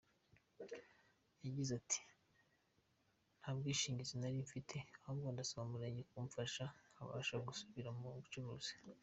[1.45, 1.99] Yagize ati
[3.39, 8.73] “Nta bwishingizi nari mfite ahubwo ndasaba umurenge kumfasha nkabasha gusubira mu bucuruzi.